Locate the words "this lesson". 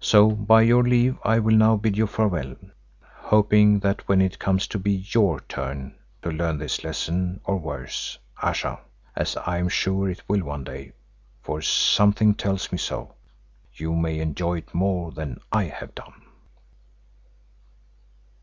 6.56-7.42